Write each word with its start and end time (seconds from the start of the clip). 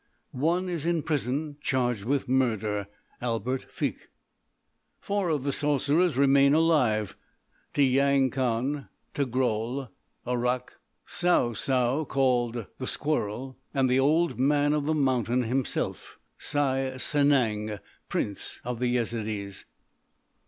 One 0.31 0.67
is 0.67 0.87
in 0.87 1.03
prison 1.03 1.57
charged 1.61 2.05
with 2.05 2.27
murder,—Albert 2.27 3.67
Feke. 3.71 4.09
"Four 4.99 5.29
of 5.29 5.43
the 5.43 5.51
sorcerers 5.51 6.17
remain 6.17 6.55
alive: 6.55 7.15
Tiyang 7.75 8.31
Khan, 8.31 8.89
Togrul, 9.13 9.89
Arrak, 10.25 10.69
Sou 11.05 11.53
Sou, 11.53 12.03
called 12.05 12.65
The 12.79 12.87
Squirrel, 12.87 13.59
and 13.75 13.87
the 13.87 13.99
Old 13.99 14.39
Man 14.39 14.73
of 14.73 14.87
the 14.87 14.95
Mountain 14.95 15.43
himself, 15.43 16.17
Saï 16.39 16.95
Sanang, 16.95 17.79
Prince 18.09 18.59
of 18.63 18.79
the 18.79 18.87
Yezidees." 18.95 19.65